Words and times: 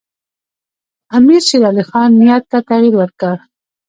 امیرشیرعلي 1.17 1.83
خان 1.89 2.09
نیت 2.19 2.43
ته 2.51 2.57
تغییر 2.69 2.95
ورکړ. 2.97 3.35